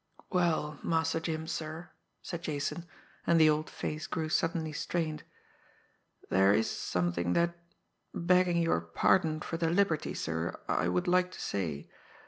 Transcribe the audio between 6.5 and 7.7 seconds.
is something that,